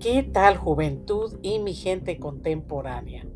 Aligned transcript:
¿Qué 0.00 0.22
tal 0.22 0.56
juventud 0.56 1.38
y 1.42 1.58
mi 1.58 1.74
gente 1.74 2.18
contemporánea? 2.18 3.26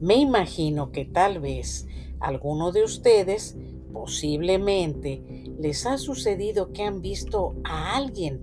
Me 0.00 0.16
imagino 0.16 0.90
que 0.90 1.04
tal 1.04 1.38
vez 1.38 1.86
alguno 2.18 2.72
de 2.72 2.82
ustedes 2.82 3.56
posiblemente 3.92 5.22
les 5.56 5.86
ha 5.86 5.96
sucedido 5.96 6.72
que 6.72 6.82
han 6.82 7.00
visto 7.00 7.54
a 7.62 7.94
alguien 7.94 8.40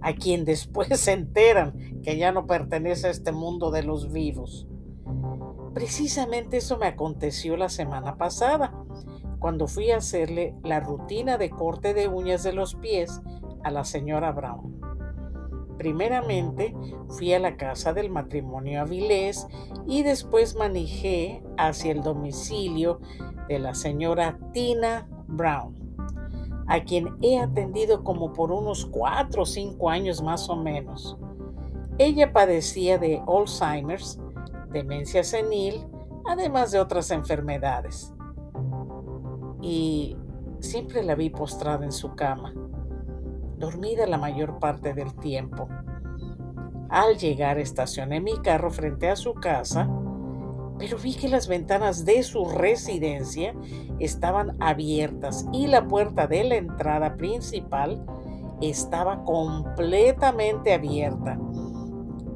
a 0.00 0.14
quien 0.14 0.44
después 0.44 0.98
se 0.98 1.12
enteran 1.12 2.00
que 2.02 2.16
ya 2.16 2.32
no 2.32 2.48
pertenece 2.48 3.06
a 3.06 3.10
este 3.10 3.30
mundo 3.30 3.70
de 3.70 3.84
los 3.84 4.10
vivos. 4.10 4.66
Precisamente 5.74 6.56
eso 6.56 6.78
me 6.78 6.86
aconteció 6.86 7.56
la 7.56 7.68
semana 7.68 8.18
pasada, 8.18 8.74
cuando 9.38 9.68
fui 9.68 9.92
a 9.92 9.98
hacerle 9.98 10.56
la 10.64 10.80
rutina 10.80 11.38
de 11.38 11.48
corte 11.50 11.94
de 11.94 12.08
uñas 12.08 12.42
de 12.42 12.52
los 12.52 12.74
pies 12.74 13.22
a 13.62 13.70
la 13.70 13.84
señora 13.84 14.32
Brown. 14.32 14.81
Primeramente 15.78 16.74
fui 17.08 17.32
a 17.32 17.38
la 17.38 17.56
casa 17.56 17.92
del 17.92 18.10
matrimonio 18.10 18.82
Avilés 18.82 19.46
y 19.86 20.02
después 20.02 20.54
manejé 20.54 21.42
hacia 21.56 21.92
el 21.92 22.02
domicilio 22.02 23.00
de 23.48 23.58
la 23.58 23.74
señora 23.74 24.38
Tina 24.52 25.08
Brown, 25.26 25.74
a 26.68 26.84
quien 26.84 27.16
he 27.22 27.38
atendido 27.38 28.04
como 28.04 28.32
por 28.32 28.52
unos 28.52 28.86
cuatro 28.86 29.42
o 29.42 29.46
cinco 29.46 29.90
años 29.90 30.22
más 30.22 30.48
o 30.48 30.56
menos. 30.56 31.16
Ella 31.98 32.32
padecía 32.32 32.98
de 32.98 33.22
Alzheimer's, 33.26 34.20
demencia 34.70 35.24
senil, 35.24 35.86
además 36.26 36.70
de 36.70 36.80
otras 36.80 37.10
enfermedades. 37.10 38.14
Y 39.60 40.16
siempre 40.60 41.02
la 41.02 41.14
vi 41.14 41.30
postrada 41.30 41.84
en 41.84 41.92
su 41.92 42.14
cama 42.14 42.54
dormida 43.62 44.08
la 44.08 44.18
mayor 44.18 44.58
parte 44.58 44.92
del 44.92 45.14
tiempo. 45.14 45.68
Al 46.90 47.16
llegar 47.16 47.58
estacioné 47.58 48.20
mi 48.20 48.36
carro 48.38 48.72
frente 48.72 49.08
a 49.08 49.14
su 49.14 49.34
casa, 49.34 49.88
pero 50.78 50.98
vi 50.98 51.14
que 51.14 51.28
las 51.28 51.46
ventanas 51.46 52.04
de 52.04 52.24
su 52.24 52.44
residencia 52.44 53.54
estaban 54.00 54.60
abiertas 54.60 55.46
y 55.52 55.68
la 55.68 55.86
puerta 55.86 56.26
de 56.26 56.42
la 56.42 56.56
entrada 56.56 57.16
principal 57.16 58.04
estaba 58.60 59.22
completamente 59.22 60.74
abierta. 60.74 61.38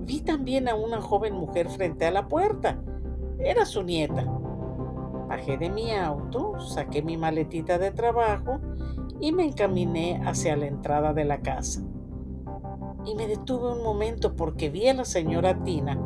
Vi 0.03 0.21
también 0.21 0.69
a 0.69 0.77
una 0.77 1.03
joven 1.03 1.35
mujer 1.35 1.69
frente 1.69 2.07
a 2.07 2.13
la 2.13 2.29
puerta. 2.29 2.81
Era 3.41 3.67
su 3.67 3.83
nieta. 3.83 4.25
Bajé 5.29 5.59
de 5.59 5.71
mi 5.71 5.91
auto, 5.91 6.61
saqué 6.61 7.03
mi 7.03 7.17
maletita 7.17 7.79
de 7.79 7.91
trabajo 7.91 8.61
y 9.20 9.33
me 9.33 9.45
encaminé 9.45 10.20
hacia 10.25 10.56
la 10.56 10.67
entrada 10.67 11.12
de 11.12 11.25
la 11.25 11.41
casa. 11.41 11.83
Y 13.05 13.14
me 13.14 13.27
detuve 13.27 13.72
un 13.72 13.83
momento 13.83 14.34
porque 14.34 14.69
vi 14.69 14.89
a 14.89 14.95
la 14.95 15.05
señora 15.05 15.62
Tina, 15.62 15.98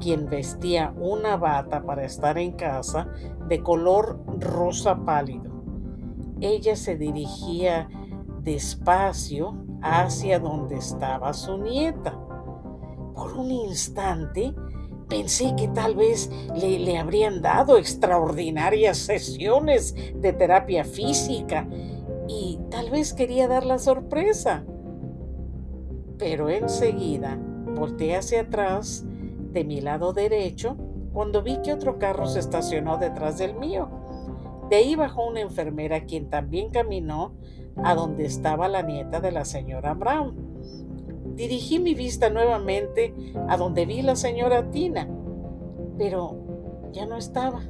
quien 0.00 0.26
vestía 0.26 0.92
una 0.96 1.36
bata 1.36 1.82
para 1.84 2.04
estar 2.04 2.38
en 2.38 2.52
casa 2.52 3.08
de 3.48 3.62
color 3.62 4.20
rosa 4.38 5.04
pálido. 5.04 5.50
Ella 6.40 6.74
se 6.74 6.96
dirigía 6.96 7.88
despacio 8.42 9.54
hacia 9.82 10.38
donde 10.38 10.76
estaba 10.76 11.32
su 11.34 11.58
nieta. 11.58 12.18
Por 13.14 13.36
un 13.36 13.50
instante 13.50 14.54
pensé 15.08 15.54
que 15.56 15.68
tal 15.68 15.96
vez 15.96 16.30
le, 16.54 16.78
le, 16.78 16.98
habrían 16.98 17.42
dado 17.42 17.76
extraordinarias 17.76 18.96
sesiones 18.96 19.94
de 20.14 20.32
terapia 20.32 20.84
física 20.84 21.68
tal 22.70 22.90
vez 22.90 23.12
quería 23.12 23.48
dar 23.48 23.66
la 23.66 23.78
sorpresa. 23.78 24.64
Pero 26.18 26.48
enseguida 26.48 27.38
volteé 27.74 28.16
hacia 28.16 28.42
atrás 28.42 29.04
de 29.52 29.64
mi 29.64 29.80
lado 29.80 30.12
derecho 30.12 30.76
cuando 31.12 31.42
vi 31.42 31.58
que 31.62 31.72
otro 31.72 31.98
carro 31.98 32.26
se 32.26 32.38
estacionó 32.38 32.98
detrás 32.98 33.38
del 33.38 33.54
mío. 33.54 33.88
De 34.70 34.76
ahí 34.76 34.94
bajó 34.94 35.26
una 35.26 35.40
enfermera 35.40 36.04
quien 36.04 36.30
también 36.30 36.70
caminó 36.70 37.34
a 37.82 37.94
donde 37.94 38.24
estaba 38.24 38.68
la 38.68 38.82
nieta 38.82 39.20
de 39.20 39.32
la 39.32 39.44
señora 39.44 39.94
Brown. 39.94 40.50
Dirigí 41.34 41.78
mi 41.78 41.94
vista 41.94 42.30
nuevamente 42.30 43.14
a 43.48 43.56
donde 43.56 43.86
vi 43.86 44.02
la 44.02 44.14
señora 44.14 44.70
Tina, 44.70 45.08
pero 45.98 46.90
ya 46.92 47.06
no 47.06 47.16
estaba. 47.16 47.62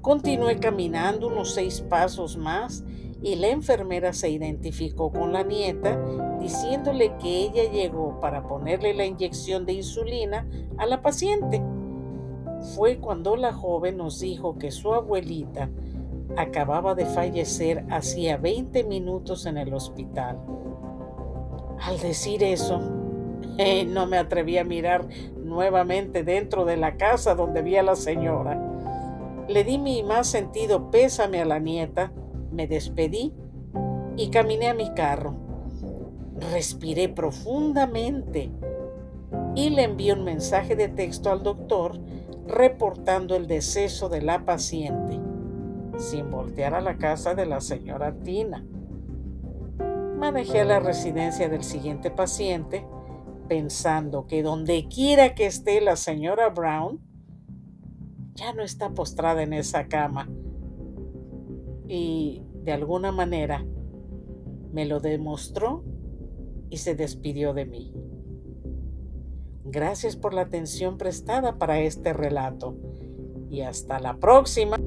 Continué 0.00 0.58
caminando 0.58 1.28
unos 1.28 1.54
seis 1.54 1.80
pasos 1.80 2.36
más 2.36 2.84
y 3.22 3.36
la 3.36 3.48
enfermera 3.48 4.12
se 4.12 4.30
identificó 4.30 5.12
con 5.12 5.32
la 5.32 5.44
nieta 5.44 5.98
diciéndole 6.40 7.16
que 7.18 7.44
ella 7.44 7.70
llegó 7.70 8.18
para 8.20 8.46
ponerle 8.48 8.94
la 8.94 9.06
inyección 9.06 9.64
de 9.64 9.74
insulina 9.74 10.48
a 10.76 10.86
la 10.86 11.02
paciente. 11.02 11.62
Fue 12.74 12.98
cuando 12.98 13.36
la 13.36 13.52
joven 13.52 13.96
nos 13.96 14.20
dijo 14.20 14.58
que 14.58 14.70
su 14.70 14.92
abuelita 14.92 15.70
acababa 16.36 16.94
de 16.94 17.06
fallecer 17.06 17.84
hacía 17.90 18.36
20 18.36 18.84
minutos 18.84 19.46
en 19.46 19.56
el 19.56 19.72
hospital. 19.72 20.38
Al 21.80 21.98
decir 22.00 22.42
eso, 22.42 22.80
eh, 23.58 23.84
no 23.84 24.06
me 24.06 24.18
atreví 24.18 24.58
a 24.58 24.64
mirar 24.64 25.06
nuevamente 25.36 26.24
dentro 26.24 26.64
de 26.64 26.76
la 26.76 26.96
casa 26.96 27.34
donde 27.34 27.62
vi 27.62 27.76
a 27.76 27.82
la 27.82 27.94
señora. 27.94 28.60
Le 29.48 29.64
di 29.64 29.78
mi 29.78 30.02
más 30.02 30.26
sentido 30.26 30.90
pésame 30.90 31.40
a 31.40 31.44
la 31.44 31.58
nieta 31.58 32.12
me 32.52 32.66
despedí 32.66 33.32
y 34.16 34.30
caminé 34.30 34.68
a 34.68 34.74
mi 34.74 34.92
carro. 34.94 35.34
Respiré 36.52 37.08
profundamente 37.08 38.50
y 39.54 39.70
le 39.70 39.84
envié 39.84 40.12
un 40.12 40.24
mensaje 40.24 40.76
de 40.76 40.88
texto 40.88 41.30
al 41.30 41.42
doctor 41.42 41.98
reportando 42.46 43.36
el 43.36 43.46
deceso 43.46 44.08
de 44.08 44.22
la 44.22 44.44
paciente, 44.44 45.20
sin 45.96 46.30
voltear 46.30 46.74
a 46.74 46.80
la 46.80 46.98
casa 46.98 47.34
de 47.34 47.46
la 47.46 47.60
señora 47.60 48.14
Tina. 48.22 48.64
Manejé 50.18 50.64
la 50.64 50.80
residencia 50.80 51.48
del 51.48 51.62
siguiente 51.62 52.10
paciente, 52.10 52.84
pensando 53.48 54.26
que 54.26 54.42
donde 54.42 54.86
quiera 54.88 55.34
que 55.34 55.46
esté 55.46 55.80
la 55.80 55.96
señora 55.96 56.48
Brown, 56.48 57.00
ya 58.34 58.52
no 58.52 58.62
está 58.62 58.90
postrada 58.90 59.42
en 59.42 59.52
esa 59.52 59.88
cama 59.88 60.28
y 61.88 62.42
de 62.64 62.72
alguna 62.72 63.12
manera 63.12 63.64
me 64.72 64.86
lo 64.86 65.00
demostró 65.00 65.84
y 66.70 66.78
se 66.78 66.94
despidió 66.94 67.52
de 67.52 67.66
mí. 67.66 67.92
Gracias 69.64 70.16
por 70.16 70.34
la 70.34 70.42
atención 70.42 70.98
prestada 70.98 71.58
para 71.58 71.80
este 71.80 72.12
relato 72.12 72.76
y 73.50 73.60
hasta 73.60 74.00
la 74.00 74.16
próxima. 74.16 74.78